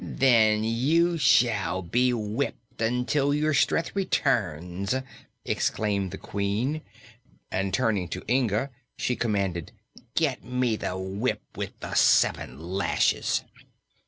"Then 0.03 0.63
you 0.63 1.19
shall 1.19 1.83
be 1.83 2.11
whipped 2.11 2.81
until 2.81 3.35
your 3.35 3.53
strength 3.53 3.91
returns!" 3.95 4.95
exclaimed 5.45 6.09
the 6.09 6.17
Queen, 6.17 6.81
and 7.51 7.71
turning 7.71 8.07
to 8.07 8.23
Inga, 8.27 8.71
she 8.97 9.15
commanded: 9.15 9.71
"Get 10.15 10.43
me 10.43 10.75
the 10.75 10.97
whip 10.97 11.43
with 11.55 11.79
the 11.81 11.93
seven 11.93 12.59
lashes." 12.59 13.43